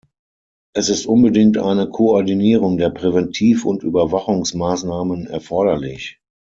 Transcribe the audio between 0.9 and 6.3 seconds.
unbedingt eine Koordinierung der Präventiv- und Überwachungsmaßnahmen erforderlich.